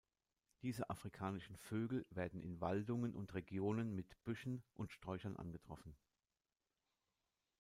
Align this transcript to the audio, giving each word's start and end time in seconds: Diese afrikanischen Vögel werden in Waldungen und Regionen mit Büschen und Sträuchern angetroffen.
Diese 0.63 0.89
afrikanischen 0.89 1.57
Vögel 1.59 2.07
werden 2.09 2.41
in 2.41 2.59
Waldungen 2.59 3.13
und 3.13 3.35
Regionen 3.35 3.93
mit 3.93 4.07
Büschen 4.23 4.63
und 4.73 4.91
Sträuchern 4.91 5.35
angetroffen. 5.37 5.95